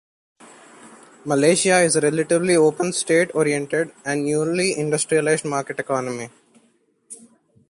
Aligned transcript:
Malaysia 1.25 1.79
is 1.81 1.95
a 1.95 2.01
relatively 2.01 2.55
open 2.55 2.91
state-oriented 2.91 3.91
and 4.03 4.23
newly 4.25 4.73
industrialised 4.73 5.45
market 5.47 5.79
economy. 5.79 6.31